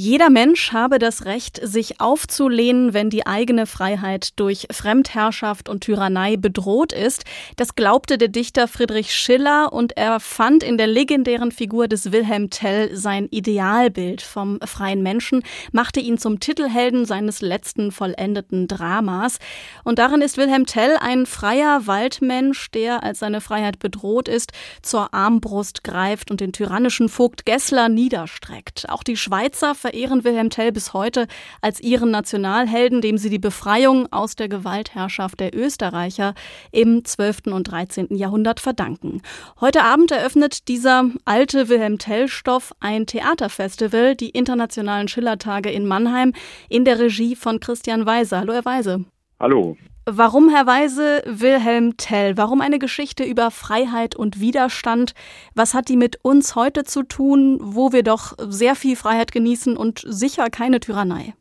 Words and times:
Jeder 0.00 0.30
Mensch 0.30 0.72
habe 0.72 1.00
das 1.00 1.24
Recht, 1.24 1.58
sich 1.60 2.00
aufzulehnen, 2.00 2.94
wenn 2.94 3.10
die 3.10 3.26
eigene 3.26 3.66
Freiheit 3.66 4.38
durch 4.38 4.68
Fremdherrschaft 4.70 5.68
und 5.68 5.80
Tyrannei 5.80 6.36
bedroht 6.36 6.92
ist. 6.92 7.24
Das 7.56 7.74
glaubte 7.74 8.16
der 8.16 8.28
Dichter 8.28 8.68
Friedrich 8.68 9.12
Schiller 9.12 9.72
und 9.72 9.96
er 9.96 10.20
fand 10.20 10.62
in 10.62 10.78
der 10.78 10.86
legendären 10.86 11.50
Figur 11.50 11.88
des 11.88 12.12
Wilhelm 12.12 12.48
Tell 12.48 12.94
sein 12.94 13.26
Idealbild 13.32 14.22
vom 14.22 14.60
freien 14.64 15.02
Menschen, 15.02 15.42
machte 15.72 15.98
ihn 15.98 16.16
zum 16.16 16.38
Titelhelden 16.38 17.04
seines 17.04 17.40
letzten 17.40 17.90
vollendeten 17.90 18.68
Dramas. 18.68 19.38
Und 19.82 19.98
darin 19.98 20.20
ist 20.20 20.36
Wilhelm 20.36 20.66
Tell 20.66 20.96
ein 21.00 21.26
freier 21.26 21.88
Waldmensch, 21.88 22.70
der, 22.70 23.02
als 23.02 23.18
seine 23.18 23.40
Freiheit 23.40 23.80
bedroht 23.80 24.28
ist, 24.28 24.52
zur 24.80 25.12
Armbrust 25.12 25.82
greift 25.82 26.30
und 26.30 26.40
den 26.40 26.52
tyrannischen 26.52 27.08
Vogt 27.08 27.44
Gessler 27.46 27.88
niederstreckt. 27.88 28.88
Auch 28.90 29.02
die 29.02 29.16
Schweizer 29.16 29.74
verehren 29.88 30.22
Wilhelm 30.22 30.50
Tell 30.50 30.70
bis 30.70 30.92
heute 30.92 31.26
als 31.62 31.80
ihren 31.80 32.10
Nationalhelden, 32.10 33.00
dem 33.00 33.16
sie 33.16 33.30
die 33.30 33.38
Befreiung 33.38 34.06
aus 34.12 34.36
der 34.36 34.48
Gewaltherrschaft 34.48 35.40
der 35.40 35.54
Österreicher 35.56 36.34
im 36.72 37.04
12. 37.04 37.46
und 37.46 37.64
13. 37.64 38.14
Jahrhundert 38.14 38.60
verdanken. 38.60 39.22
Heute 39.60 39.82
Abend 39.84 40.10
eröffnet 40.10 40.68
dieser 40.68 41.04
alte 41.24 41.70
Wilhelm 41.70 41.98
Tell-Stoff 41.98 42.72
ein 42.80 43.06
Theaterfestival, 43.06 44.14
die 44.14 44.30
Internationalen 44.30 45.08
Schillertage 45.08 45.70
in 45.70 45.86
Mannheim, 45.86 46.34
in 46.68 46.84
der 46.84 46.98
Regie 46.98 47.34
von 47.34 47.58
Christian 47.58 48.04
Weiser. 48.04 48.40
Hallo, 48.40 48.52
Herr 48.52 48.64
Weise. 48.66 49.04
Hallo. 49.40 49.76
Warum, 50.10 50.48
Herr 50.48 50.66
Weise, 50.66 51.22
Wilhelm 51.26 51.98
Tell? 51.98 52.38
Warum 52.38 52.62
eine 52.62 52.78
Geschichte 52.78 53.24
über 53.24 53.50
Freiheit 53.50 54.16
und 54.16 54.40
Widerstand? 54.40 55.12
Was 55.54 55.74
hat 55.74 55.90
die 55.90 55.98
mit 55.98 56.16
uns 56.22 56.56
heute 56.56 56.84
zu 56.84 57.02
tun, 57.02 57.58
wo 57.60 57.92
wir 57.92 58.02
doch 58.02 58.32
sehr 58.38 58.74
viel 58.74 58.96
Freiheit 58.96 59.32
genießen 59.32 59.76
und 59.76 59.98
sicher 59.98 60.48
keine 60.48 60.80
Tyrannei? 60.80 61.34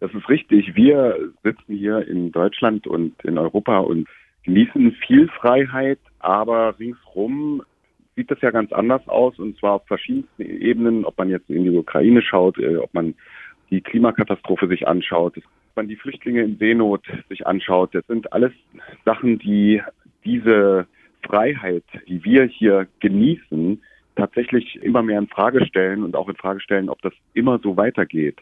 Das 0.00 0.14
ist 0.14 0.26
richtig. 0.30 0.74
Wir 0.74 1.30
sitzen 1.44 1.74
hier 1.76 2.08
in 2.08 2.32
Deutschland 2.32 2.86
und 2.86 3.22
in 3.22 3.36
Europa 3.36 3.80
und 3.80 4.08
genießen 4.44 4.92
viel 5.06 5.28
Freiheit, 5.38 5.98
aber 6.20 6.78
ringsrum 6.78 7.62
sieht 8.14 8.30
das 8.30 8.40
ja 8.40 8.50
ganz 8.50 8.72
anders 8.72 9.06
aus 9.08 9.38
und 9.38 9.58
zwar 9.58 9.74
auf 9.74 9.86
verschiedensten 9.86 10.40
Ebenen, 10.40 11.04
ob 11.04 11.18
man 11.18 11.28
jetzt 11.28 11.50
in 11.50 11.64
die 11.64 11.76
Ukraine 11.76 12.22
schaut, 12.22 12.56
äh, 12.56 12.78
ob 12.78 12.94
man 12.94 13.14
die 13.68 13.82
Klimakatastrophe 13.82 14.68
sich 14.68 14.88
anschaut, 14.88 15.36
man 15.76 15.88
die 15.88 15.96
Flüchtlinge 15.96 16.42
in 16.42 16.58
Seenot 16.58 17.04
sich 17.28 17.46
anschaut, 17.46 17.94
das 17.94 18.06
sind 18.06 18.32
alles 18.32 18.52
Sachen, 19.04 19.38
die 19.38 19.82
diese 20.24 20.86
Freiheit, 21.22 21.84
die 22.08 22.24
wir 22.24 22.44
hier 22.44 22.86
genießen, 23.00 23.82
tatsächlich 24.16 24.76
immer 24.82 25.02
mehr 25.02 25.18
in 25.18 25.28
Frage 25.28 25.64
stellen 25.66 26.02
und 26.02 26.16
auch 26.16 26.28
in 26.28 26.36
Frage 26.36 26.60
stellen, 26.60 26.88
ob 26.88 27.00
das 27.02 27.12
immer 27.34 27.58
so 27.62 27.76
weitergeht. 27.76 28.38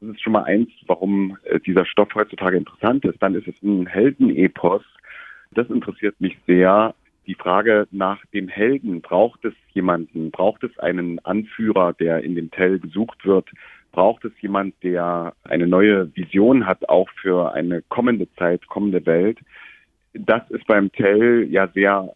Das 0.00 0.10
ist 0.10 0.22
schon 0.22 0.34
mal 0.34 0.44
eins, 0.44 0.70
warum 0.86 1.36
äh, 1.44 1.58
dieser 1.60 1.84
Stoff 1.84 2.14
heutzutage 2.14 2.56
interessant 2.56 3.04
ist. 3.04 3.20
Dann 3.22 3.34
ist 3.34 3.48
es 3.48 3.60
ein 3.62 3.86
Heldenepos. 3.86 4.82
Das 5.52 5.68
interessiert 5.68 6.20
mich 6.20 6.36
sehr. 6.46 6.94
Die 7.26 7.34
Frage 7.34 7.88
nach 7.90 8.24
dem 8.26 8.46
Helden. 8.46 9.00
Braucht 9.00 9.44
es 9.44 9.54
jemanden? 9.72 10.30
Braucht 10.30 10.62
es 10.62 10.78
einen 10.78 11.18
Anführer, 11.24 11.92
der 11.92 12.22
in 12.22 12.36
dem 12.36 12.50
Tell 12.50 12.78
gesucht 12.78 13.24
wird? 13.24 13.48
Braucht 13.96 14.26
es 14.26 14.32
jemand, 14.42 14.74
der 14.82 15.32
eine 15.42 15.66
neue 15.66 16.14
Vision 16.14 16.66
hat, 16.66 16.86
auch 16.86 17.08
für 17.22 17.54
eine 17.54 17.80
kommende 17.88 18.30
Zeit, 18.34 18.66
kommende 18.66 19.06
Welt. 19.06 19.38
Das 20.12 20.42
ist 20.50 20.66
beim 20.66 20.92
Tell 20.92 21.48
ja 21.50 21.66
sehr 21.68 22.14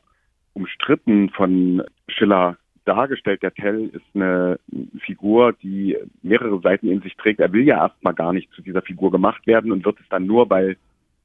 umstritten 0.52 1.30
von 1.30 1.82
Schiller 2.06 2.58
dargestellt. 2.84 3.42
Der 3.42 3.54
Tell 3.54 3.86
ist 3.94 4.04
eine 4.14 4.60
Figur, 5.06 5.54
die 5.54 5.96
mehrere 6.22 6.60
Seiten 6.60 6.86
in 6.86 7.00
sich 7.00 7.16
trägt. 7.16 7.40
Er 7.40 7.54
will 7.54 7.64
ja 7.66 7.78
erstmal 7.78 8.14
gar 8.14 8.34
nicht 8.34 8.52
zu 8.52 8.60
dieser 8.60 8.82
Figur 8.82 9.10
gemacht 9.10 9.46
werden 9.46 9.72
und 9.72 9.86
wird 9.86 9.98
es 10.00 10.08
dann 10.10 10.26
nur, 10.26 10.50
weil 10.50 10.76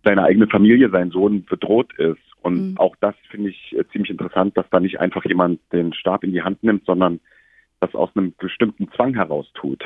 seine 0.06 0.24
eigene 0.24 0.48
Familie, 0.48 0.90
sein 0.90 1.12
Sohn 1.12 1.44
bedroht 1.44 1.94
ist. 2.00 2.24
Und 2.42 2.72
mhm. 2.72 2.78
auch 2.78 2.96
das 3.02 3.16
finde 3.30 3.50
ich 3.50 3.76
ziemlich 3.92 4.10
interessant, 4.12 4.56
dass 4.56 4.70
da 4.70 4.80
nicht 4.80 5.02
einfach 5.02 5.26
jemand 5.26 5.60
den 5.74 5.92
Stab 5.94 6.24
in 6.24 6.32
die 6.32 6.44
Hand 6.44 6.64
nimmt, 6.64 6.86
sondern 6.86 7.20
das 7.82 7.94
aus 7.94 8.10
einem 8.16 8.34
bestimmten 8.38 8.90
Zwang 8.94 9.16
heraus 9.16 9.52
tut. 9.54 9.84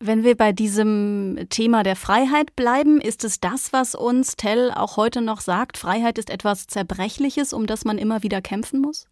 Wenn 0.00 0.22
wir 0.22 0.36
bei 0.36 0.52
diesem 0.52 1.48
Thema 1.50 1.82
der 1.82 1.96
Freiheit 1.96 2.54
bleiben, 2.54 3.00
ist 3.00 3.24
es 3.24 3.40
das, 3.40 3.72
was 3.72 3.96
uns 3.96 4.36
Tell 4.36 4.70
auch 4.70 4.96
heute 4.96 5.20
noch 5.20 5.40
sagt, 5.40 5.76
Freiheit 5.76 6.18
ist 6.18 6.30
etwas 6.30 6.68
Zerbrechliches, 6.68 7.52
um 7.52 7.66
das 7.66 7.84
man 7.84 7.98
immer 7.98 8.22
wieder 8.22 8.40
kämpfen 8.40 8.80
muss? 8.80 9.08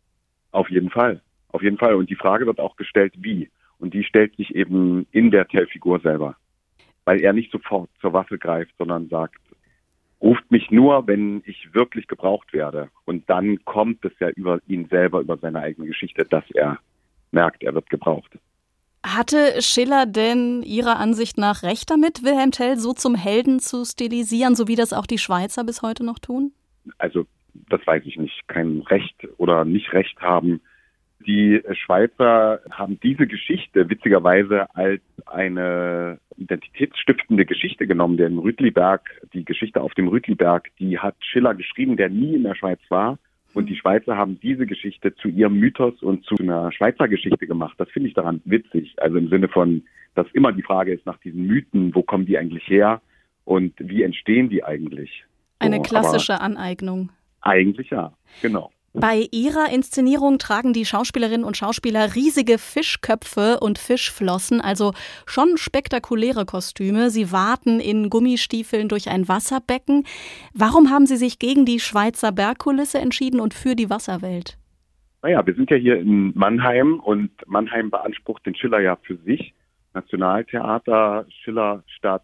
Auf 0.52 0.70
jeden 0.70 0.90
Fall, 0.90 1.22
auf 1.48 1.60
jeden 1.60 1.76
Fall. 1.76 1.96
Und 1.96 2.08
die 2.08 2.14
Frage 2.14 2.46
wird 2.46 2.60
auch 2.60 2.76
gestellt, 2.76 3.14
wie. 3.16 3.50
Und 3.78 3.94
die 3.94 4.04
stellt 4.04 4.36
sich 4.36 4.54
eben 4.54 5.08
in 5.10 5.32
der 5.32 5.48
Tell-Figur 5.48 5.98
selber. 5.98 6.36
Weil 7.04 7.20
er 7.20 7.32
nicht 7.32 7.50
sofort 7.50 7.90
zur 8.00 8.12
Waffe 8.12 8.38
greift, 8.38 8.72
sondern 8.78 9.08
sagt, 9.08 9.40
ruft 10.20 10.48
mich 10.52 10.70
nur, 10.70 11.04
wenn 11.08 11.42
ich 11.46 11.74
wirklich 11.74 12.06
gebraucht 12.06 12.52
werde. 12.52 12.90
Und 13.04 13.28
dann 13.28 13.64
kommt 13.64 14.04
es 14.04 14.12
ja 14.20 14.28
über 14.28 14.60
ihn 14.68 14.86
selber, 14.86 15.20
über 15.20 15.36
seine 15.36 15.58
eigene 15.60 15.88
Geschichte, 15.88 16.24
dass 16.24 16.44
er 16.52 16.78
merkt, 17.32 17.64
er 17.64 17.74
wird 17.74 17.90
gebraucht. 17.90 18.38
Hatte 19.06 19.62
Schiller 19.62 20.04
denn 20.04 20.62
Ihrer 20.64 20.98
Ansicht 20.98 21.38
nach 21.38 21.62
recht 21.62 21.88
damit, 21.90 22.24
Wilhelm 22.24 22.50
Tell 22.50 22.76
so 22.76 22.92
zum 22.92 23.14
Helden 23.14 23.60
zu 23.60 23.84
stilisieren, 23.84 24.56
so 24.56 24.66
wie 24.66 24.74
das 24.74 24.92
auch 24.92 25.06
die 25.06 25.18
Schweizer 25.18 25.62
bis 25.62 25.80
heute 25.82 26.04
noch 26.04 26.18
tun? 26.18 26.50
Also, 26.98 27.24
das 27.70 27.86
weiß 27.86 28.02
ich 28.04 28.16
nicht. 28.16 28.48
Kein 28.48 28.80
Recht 28.80 29.28
oder 29.36 29.64
nicht 29.64 29.92
Recht 29.92 30.20
haben. 30.20 30.60
Die 31.24 31.62
Schweizer 31.84 32.60
haben 32.70 32.98
diese 33.00 33.28
Geschichte 33.28 33.88
witzigerweise 33.88 34.74
als 34.74 35.02
eine 35.26 36.18
identitätsstiftende 36.36 37.46
Geschichte 37.46 37.86
genommen. 37.86 38.16
Den 38.16 38.38
Rütliberg, 38.38 39.08
die 39.32 39.44
Geschichte 39.44 39.82
auf 39.82 39.94
dem 39.94 40.08
Rütliberg, 40.08 40.68
die 40.80 40.98
hat 40.98 41.14
Schiller 41.20 41.54
geschrieben, 41.54 41.96
der 41.96 42.08
nie 42.08 42.34
in 42.34 42.42
der 42.42 42.56
Schweiz 42.56 42.80
war 42.88 43.18
und 43.56 43.70
die 43.70 43.76
Schweizer 43.76 44.18
haben 44.18 44.38
diese 44.38 44.66
Geschichte 44.66 45.14
zu 45.14 45.28
ihrem 45.28 45.58
Mythos 45.58 46.02
und 46.02 46.26
zu 46.26 46.34
einer 46.38 46.70
Schweizer 46.72 47.08
Geschichte 47.08 47.46
gemacht. 47.46 47.74
Das 47.78 47.88
finde 47.88 48.10
ich 48.10 48.14
daran 48.14 48.42
witzig. 48.44 48.94
Also 48.98 49.16
im 49.16 49.30
Sinne 49.30 49.48
von, 49.48 49.82
dass 50.14 50.26
immer 50.34 50.52
die 50.52 50.62
Frage 50.62 50.92
ist 50.92 51.06
nach 51.06 51.16
diesen 51.20 51.46
Mythen, 51.46 51.94
wo 51.94 52.02
kommen 52.02 52.26
die 52.26 52.36
eigentlich 52.36 52.68
her 52.68 53.00
und 53.46 53.72
wie 53.78 54.02
entstehen 54.02 54.50
die 54.50 54.62
eigentlich? 54.62 55.24
Eine 55.58 55.80
klassische 55.80 56.38
Aneignung. 56.38 57.08
Eigentlich 57.40 57.88
ja, 57.88 58.12
genau. 58.42 58.72
Bei 58.98 59.26
ihrer 59.30 59.70
Inszenierung 59.70 60.38
tragen 60.38 60.72
die 60.72 60.86
Schauspielerinnen 60.86 61.44
und 61.44 61.54
Schauspieler 61.54 62.14
riesige 62.14 62.56
Fischköpfe 62.56 63.60
und 63.60 63.78
Fischflossen, 63.78 64.62
also 64.62 64.92
schon 65.26 65.58
spektakuläre 65.58 66.46
Kostüme. 66.46 67.10
Sie 67.10 67.30
warten 67.30 67.78
in 67.78 68.08
Gummistiefeln 68.08 68.88
durch 68.88 69.10
ein 69.10 69.28
Wasserbecken. 69.28 70.04
Warum 70.54 70.88
haben 70.88 71.04
Sie 71.04 71.16
sich 71.16 71.38
gegen 71.38 71.66
die 71.66 71.78
Schweizer 71.78 72.32
Bergkulisse 72.32 72.98
entschieden 72.98 73.38
und 73.38 73.52
für 73.52 73.76
die 73.76 73.90
Wasserwelt? 73.90 74.56
Naja, 75.22 75.46
wir 75.46 75.54
sind 75.54 75.70
ja 75.70 75.76
hier 75.76 75.98
in 75.98 76.32
Mannheim 76.34 76.98
und 76.98 77.30
Mannheim 77.46 77.90
beansprucht 77.90 78.46
den 78.46 78.54
Schiller 78.54 78.80
ja 78.80 78.96
für 79.02 79.18
sich. 79.26 79.52
Nationaltheater, 79.92 81.26
Schillerstadt, 81.42 82.22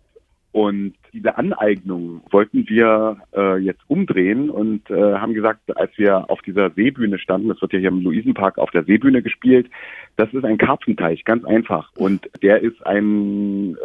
und 0.52 0.92
diese 1.14 1.36
Aneignung 1.38 2.20
wollten 2.30 2.68
wir 2.68 3.16
äh, 3.34 3.56
jetzt 3.56 3.80
umdrehen 3.88 4.50
und 4.50 4.88
äh, 4.90 5.14
haben 5.14 5.32
gesagt, 5.32 5.76
als 5.76 5.96
wir 5.96 6.30
auf 6.30 6.42
dieser 6.42 6.70
Seebühne 6.70 7.18
standen, 7.18 7.48
das 7.48 7.60
wird 7.62 7.72
ja 7.72 7.78
hier 7.78 7.88
im 7.88 8.02
Luisenpark 8.02 8.58
auf 8.58 8.70
der 8.70 8.84
Seebühne 8.84 9.22
gespielt, 9.22 9.70
das 10.16 10.32
ist 10.34 10.44
ein 10.44 10.58
Karpfenteich, 10.58 11.24
ganz 11.24 11.44
einfach. 11.46 11.90
Und 11.96 12.28
der 12.42 12.62
ist 12.62 12.86
ein 12.86 13.76
äh, 13.76 13.78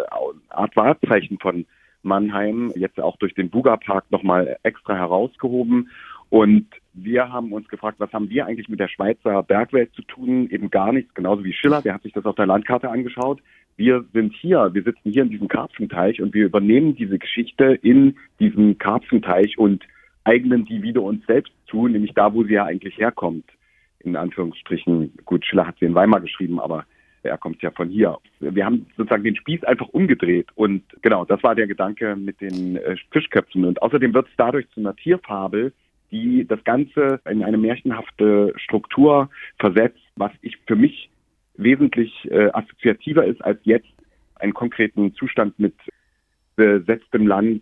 Art 0.49 0.75
Wahrzeichen 0.75 1.39
von 1.39 1.65
Mannheim, 2.03 2.73
jetzt 2.75 2.99
auch 2.99 3.15
durch 3.15 3.33
den 3.33 3.49
Buga-Park 3.49 4.11
nochmal 4.11 4.57
extra 4.63 4.95
herausgehoben. 4.95 5.89
Und 6.29 6.67
wir 6.97 7.31
haben 7.31 7.53
uns 7.53 7.67
gefragt, 7.67 7.99
was 7.99 8.11
haben 8.11 8.29
wir 8.29 8.45
eigentlich 8.45 8.69
mit 8.69 8.79
der 8.79 8.87
Schweizer 8.87 9.43
Bergwelt 9.43 9.93
zu 9.93 10.01
tun? 10.01 10.49
Eben 10.49 10.69
gar 10.69 10.91
nichts, 10.91 11.13
genauso 11.13 11.43
wie 11.43 11.53
Schiller, 11.53 11.81
der 11.81 11.93
hat 11.93 12.03
sich 12.03 12.13
das 12.13 12.25
auf 12.25 12.35
der 12.35 12.47
Landkarte 12.47 12.89
angeschaut. 12.89 13.41
Wir 13.75 14.03
sind 14.13 14.33
hier, 14.33 14.73
wir 14.73 14.81
sitzen 14.81 15.11
hier 15.11 15.21
in 15.21 15.29
diesem 15.29 15.47
Karpfenteich 15.47 16.21
und 16.21 16.33
wir 16.33 16.45
übernehmen 16.45 16.95
diese 16.95 17.19
Geschichte 17.19 17.77
in 17.81 18.17
diesem 18.39 18.79
Karpfenteich 18.79 19.57
und 19.59 19.83
eignen 20.23 20.65
die 20.65 20.81
wieder 20.81 21.03
uns 21.03 21.25
selbst 21.27 21.53
zu, 21.67 21.87
nämlich 21.87 22.13
da, 22.13 22.33
wo 22.33 22.43
sie 22.43 22.53
ja 22.53 22.65
eigentlich 22.65 22.97
herkommt. 22.97 23.45
In 23.99 24.15
Anführungsstrichen, 24.15 25.13
gut, 25.25 25.45
Schiller 25.45 25.67
hat 25.67 25.77
sie 25.79 25.85
in 25.85 25.95
Weimar 25.95 26.21
geschrieben, 26.21 26.59
aber 26.59 26.85
er 27.21 27.37
kommt 27.37 27.61
ja 27.61 27.71
von 27.71 27.89
hier. 27.89 28.17
Wir 28.39 28.65
haben 28.65 28.87
sozusagen 28.95 29.23
den 29.23 29.35
Spieß 29.35 29.63
einfach 29.65 29.89
umgedreht 29.89 30.47
und 30.55 30.83
genau, 31.01 31.25
das 31.25 31.43
war 31.43 31.53
der 31.53 31.67
Gedanke 31.67 32.15
mit 32.15 32.41
den 32.41 32.77
äh, 32.77 32.95
Fischköpfen. 33.11 33.65
Und 33.65 33.81
außerdem 33.81 34.13
wird 34.13 34.27
es 34.27 34.33
dadurch 34.37 34.67
zu 34.69 34.79
einer 34.79 34.95
Tierfabel, 34.95 35.73
die 36.11 36.45
das 36.47 36.63
Ganze 36.63 37.19
in 37.29 37.43
eine 37.43 37.57
märchenhafte 37.57 38.53
Struktur 38.57 39.29
versetzt, 39.59 39.99
was 40.15 40.31
ich 40.41 40.57
für 40.65 40.75
mich 40.75 41.09
wesentlich 41.55 42.13
äh, 42.31 42.49
assoziativer 42.53 43.25
ist 43.25 43.43
als 43.43 43.59
jetzt 43.63 43.87
einen 44.35 44.53
konkreten 44.53 45.13
Zustand 45.15 45.57
mit 45.59 45.73
besetztem 46.55 47.27
Land 47.27 47.61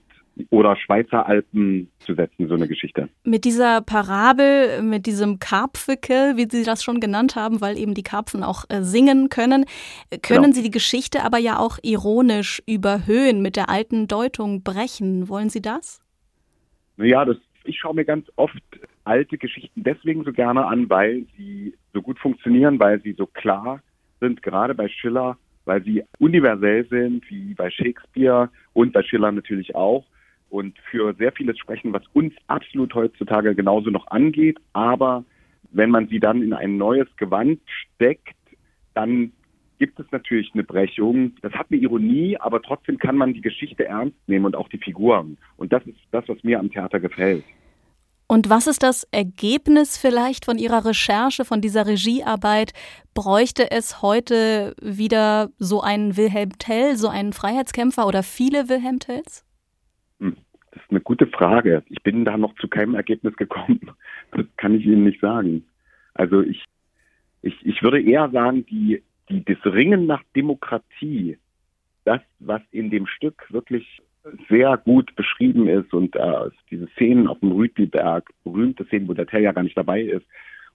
oder 0.50 0.76
Schweizer 0.76 1.26
Alpen 1.26 1.90
zu 2.00 2.14
setzen, 2.14 2.48
so 2.48 2.56
eine 2.56 2.68
Geschichte. 2.68 3.10
Mit 3.24 3.46
dieser 3.46 3.82
Parabel, 3.82 4.82
mit 4.82 5.06
diesem 5.06 5.40
Karpfekel, 5.40 6.36
wie 6.36 6.48
Sie 6.50 6.64
das 6.64 6.84
schon 6.84 7.00
genannt 7.00 7.36
haben, 7.36 7.62
weil 7.62 7.78
eben 7.78 7.94
die 7.94 8.04
Karpfen 8.04 8.44
auch 8.44 8.66
äh, 8.70 8.82
singen 8.82 9.30
können, 9.30 9.66
können 10.22 10.44
genau. 10.44 10.54
Sie 10.54 10.64
die 10.64 10.72
Geschichte 10.72 11.24
aber 11.24 11.38
ja 11.38 11.58
auch 11.58 11.78
ironisch 11.84 12.62
überhöhen, 12.68 13.42
mit 13.42 13.56
der 13.56 13.70
alten 13.70 14.08
Deutung 14.08 14.62
brechen. 14.64 15.30
Wollen 15.30 15.50
Sie 15.50 15.62
das? 15.62 16.02
Ja, 16.98 17.24
das, 17.26 17.38
ich 17.66 17.80
schaue 17.80 17.96
mir 17.96 18.06
ganz 18.06 18.28
oft 18.36 18.62
alte 19.04 19.38
Geschichten 19.38 19.84
deswegen 19.84 20.24
so 20.24 20.32
gerne 20.32 20.66
an, 20.66 20.90
weil 20.90 21.26
sie 21.38 21.76
so 21.94 22.02
gut 22.02 22.20
funktionieren, 22.20 22.80
weil 22.80 23.02
sie 23.02 23.14
so 23.14 23.26
klar 23.26 23.82
sind, 24.20 24.42
gerade 24.42 24.74
bei 24.74 24.88
Schiller, 24.88 25.38
weil 25.66 25.84
sie 25.84 26.04
universell 26.20 26.88
sind, 26.88 27.30
wie 27.30 27.54
bei 27.54 27.70
Shakespeare 27.70 28.50
und 28.74 28.94
bei 28.94 29.04
Schiller 29.04 29.32
natürlich 29.32 29.76
auch 29.76 30.06
und 30.50 30.78
für 30.90 31.14
sehr 31.16 31.32
vieles 31.32 31.58
sprechen, 31.58 31.92
was 31.94 32.04
uns 32.14 32.34
absolut 32.48 32.94
heutzutage 32.94 33.56
genauso 33.56 33.90
noch 33.90 34.08
angeht. 34.08 34.58
Aber 34.74 35.24
wenn 35.72 35.90
man 35.90 36.08
sie 36.08 36.20
dann 36.20 36.42
in 36.42 36.54
ein 36.54 36.78
neues 36.78 37.08
Gewand 37.18 37.60
steckt, 37.66 38.36
dann 38.94 39.32
gibt 39.78 40.00
es 40.00 40.06
natürlich 40.12 40.52
eine 40.54 40.64
Brechung. 40.64 41.34
Das 41.42 41.54
hat 41.54 41.68
eine 41.70 41.80
Ironie, 41.80 42.38
aber 42.38 42.62
trotzdem 42.62 42.98
kann 42.98 43.18
man 43.18 43.34
die 43.34 43.42
Geschichte 43.42 43.86
ernst 43.86 44.18
nehmen 44.28 44.46
und 44.46 44.56
auch 44.56 44.70
die 44.70 44.78
Figuren. 44.78 45.38
Und 45.58 45.74
das 45.74 45.86
ist 45.86 46.00
das, 46.12 46.28
was 46.28 46.44
mir 46.44 46.60
am 46.60 46.72
Theater 46.72 47.00
gefällt. 47.00 47.44
Und 48.28 48.50
was 48.50 48.66
ist 48.66 48.82
das 48.82 49.04
Ergebnis 49.12 49.98
vielleicht 49.98 50.46
von 50.46 50.58
Ihrer 50.58 50.84
Recherche, 50.84 51.46
von 51.46 51.62
dieser 51.62 51.86
Regiearbeit? 51.86 52.74
Bräuchte 53.14 53.70
es 53.70 54.02
heute 54.02 54.76
wieder 54.82 55.52
so 55.60 55.82
einen 55.82 56.18
Wilhelm 56.18 56.58
Tell, 56.58 56.96
so 56.96 57.08
einen 57.08 57.34
Freiheitskämpfer 57.34 58.08
oder 58.08 58.24
viele 58.24 58.68
Wilhelm 58.68 59.00
Tells? 59.00 59.46
Hm, 60.20 60.38
das 60.72 60.82
ist 60.82 60.90
eine 60.90 61.02
gute 61.02 61.28
Frage. 61.28 61.84
Ich 61.88 62.02
bin 62.02 62.26
da 62.26 62.36
noch 62.36 62.56
zu 62.56 62.68
keinem 62.68 62.96
Ergebnis 62.96 63.36
gekommen. 63.36 63.92
Das 64.32 64.46
kann 64.58 64.74
ich 64.74 64.86
Ihnen 64.86 65.04
nicht 65.04 65.22
sagen. 65.22 65.64
Also 66.16 66.42
ich, 66.42 66.64
ich, 67.44 67.54
ich 67.64 67.84
würde 67.84 68.02
eher 68.02 68.30
sagen, 68.32 68.66
die, 68.66 69.04
die, 69.30 69.44
das 69.44 69.58
Ringen 69.66 70.06
nach 70.06 70.24
Demokratie, 70.36 71.38
das, 72.04 72.22
was 72.40 72.62
in 72.72 72.90
dem 72.90 73.08
Stück 73.08 73.46
wirklich 73.52 74.02
sehr 74.50 74.78
gut 74.78 75.16
beschrieben 75.16 75.68
ist 75.68 75.94
und 75.94 76.16
äh, 76.16 76.50
diese 76.72 76.88
Szenen 76.96 77.28
auf 77.28 77.40
dem 77.40 77.52
Rütliberg, 77.52 78.30
berühmte 78.44 78.86
Szenen, 78.86 79.08
wo 79.08 79.14
der 79.14 79.28
Tell 79.28 79.44
ja 79.44 79.52
gar 79.52 79.64
nicht 79.64 79.78
dabei 79.78 80.02
ist, 80.02 80.26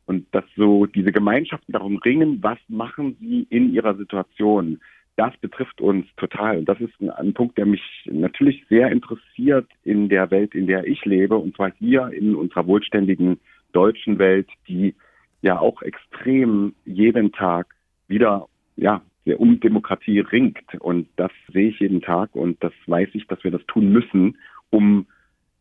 und 0.06 0.26
dass 0.34 0.44
so 0.56 0.86
diese 0.86 1.12
Gemeinschaften 1.12 1.72
darum 1.72 1.96
ringen, 1.98 2.42
was 2.42 2.58
machen 2.68 3.16
sie 3.20 3.46
in 3.50 3.72
ihrer 3.72 3.94
Situation, 3.94 4.80
das 5.16 5.36
betrifft 5.36 5.80
uns 5.80 6.06
total. 6.16 6.58
Und 6.58 6.68
das 6.68 6.80
ist 6.80 6.98
ein, 7.00 7.10
ein, 7.10 7.34
Punkt, 7.34 7.58
der 7.58 7.66
mich 7.66 7.82
natürlich 8.06 8.64
sehr 8.68 8.90
interessiert 8.90 9.68
in 9.84 10.08
der 10.08 10.30
Welt, 10.30 10.54
in 10.54 10.66
der 10.66 10.86
ich 10.86 11.04
lebe, 11.04 11.36
und 11.36 11.54
zwar 11.56 11.72
hier 11.78 12.08
in 12.08 12.34
unserer 12.34 12.66
wohlständigen 12.66 13.38
deutschen 13.72 14.18
Welt, 14.18 14.48
die 14.66 14.94
ja 15.42 15.58
auch 15.58 15.82
extrem 15.82 16.74
jeden 16.84 17.32
Tag 17.32 17.74
wieder 18.10 18.46
ja, 18.76 19.00
der 19.26 19.40
um 19.40 19.60
Demokratie 19.60 20.20
ringt. 20.20 20.58
Und 20.80 21.08
das 21.16 21.30
sehe 21.52 21.70
ich 21.70 21.80
jeden 21.80 22.02
Tag 22.02 22.34
und 22.34 22.62
das 22.62 22.72
weiß 22.86 23.08
ich, 23.12 23.26
dass 23.26 23.42
wir 23.44 23.50
das 23.50 23.64
tun 23.66 23.90
müssen, 23.90 24.36
um 24.70 25.06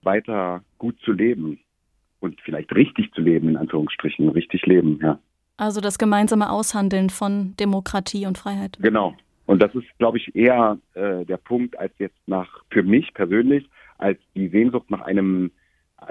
weiter 0.02 0.64
gut 0.78 0.98
zu 1.04 1.12
leben 1.12 1.60
und 2.20 2.40
vielleicht 2.42 2.74
richtig 2.74 3.14
zu 3.14 3.22
leben, 3.22 3.50
in 3.50 3.58
Anführungsstrichen, 3.58 4.30
richtig 4.30 4.66
leben, 4.66 5.00
ja. 5.02 5.20
Also 5.58 5.82
das 5.82 5.98
gemeinsame 5.98 6.50
Aushandeln 6.50 7.10
von 7.10 7.54
Demokratie 7.58 8.26
und 8.26 8.38
Freiheit. 8.38 8.78
Genau. 8.82 9.14
Und 9.46 9.62
das 9.62 9.76
ist, 9.76 9.88
glaube 9.98 10.18
ich, 10.18 10.34
eher 10.34 10.78
äh, 10.94 11.26
der 11.26 11.36
Punkt, 11.36 11.78
als 11.78 11.92
jetzt 11.98 12.16
nach, 12.28 12.64
für 12.70 12.82
mich 12.82 13.14
persönlich, 13.14 13.68
als 13.98 14.20
die 14.36 14.48
Sehnsucht 14.48 14.90
nach 14.90 15.02
einem 15.02 15.52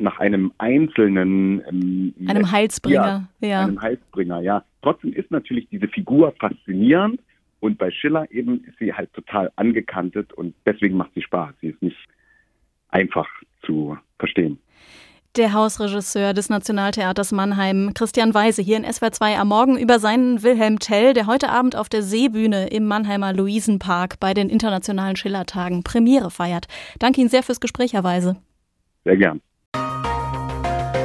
nach 0.01 0.19
einem 0.19 0.53
einzelnen 0.59 1.63
ähm, 1.69 2.15
einem 2.27 2.51
Heilsbringer, 2.51 3.29
ja, 3.41 3.49
ja. 3.49 3.65
Einem 3.65 3.81
Heilsbringer, 3.81 4.41
ja. 4.41 4.65
Trotzdem 4.83 5.13
ist 5.13 5.31
natürlich 5.31 5.69
diese 5.71 5.89
Figur 5.89 6.33
faszinierend 6.39 7.21
und 7.61 7.79
bei 7.79 7.91
Schiller 7.91 8.31
eben 8.31 8.65
ist 8.65 8.79
sie 8.79 8.93
halt 8.93 9.13
total 9.13 9.51
angekantet 9.57 10.33
und 10.33 10.55
deswegen 10.67 10.97
macht 10.97 11.13
sie 11.15 11.23
Spaß. 11.23 11.55
Sie 11.61 11.69
ist 11.69 11.83
nicht 11.83 11.97
einfach 12.89 13.29
zu 13.63 13.99
verstehen. 14.19 14.59
Der 15.37 15.53
Hausregisseur 15.53 16.33
des 16.33 16.49
Nationaltheaters 16.49 17.33
Mannheim, 17.33 17.93
Christian 17.95 18.35
Weise, 18.35 18.63
hier 18.63 18.77
in 18.77 18.91
SWR 18.91 19.13
2 19.13 19.39
am 19.39 19.49
Morgen 19.49 19.79
über 19.79 19.99
seinen 19.99 20.43
Wilhelm 20.43 20.79
Tell, 20.79 21.13
der 21.13 21.27
heute 21.27 21.51
Abend 21.51 21.77
auf 21.77 21.89
der 21.89 22.03
Seebühne 22.03 22.69
im 22.69 22.87
Mannheimer 22.87 23.33
Luisenpark 23.33 24.19
bei 24.21 24.35
den 24.35 24.49
Internationalen 24.49 25.17
Schillertagen 25.17 25.85
Premiere 25.85 26.31
feiert. 26.31 26.67
Danke 26.99 27.21
Ihnen 27.21 27.31
sehr 27.31 27.43
fürs 27.43 27.61
Gespräch, 27.61 27.93
Herr 27.93 28.05
Weise. 28.05 28.37
Sehr 29.05 29.17
gern. 29.17 29.41